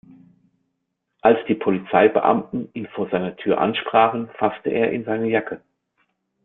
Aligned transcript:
Als 1.21 1.37
die 1.47 1.53
Polizeibeamten 1.53 2.69
ihn 2.73 2.87
vor 2.87 3.07
seiner 3.11 3.35
Tür 3.35 3.59
ansprachen, 3.61 4.31
fasste 4.39 4.71
er 4.71 4.91
in 4.91 5.05
seine 5.05 5.29
Jacke. 5.29 5.61